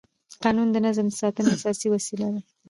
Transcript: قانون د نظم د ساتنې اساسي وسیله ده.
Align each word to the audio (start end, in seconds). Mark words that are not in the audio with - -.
قانون 0.43 0.67
د 0.71 0.77
نظم 0.85 1.07
د 1.11 1.17
ساتنې 1.21 1.49
اساسي 1.55 1.87
وسیله 1.91 2.27
ده. 2.33 2.41